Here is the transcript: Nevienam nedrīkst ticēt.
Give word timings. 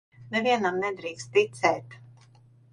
Nevienam 0.35 0.79
nedrīkst 0.85 1.31
ticēt. 1.37 2.01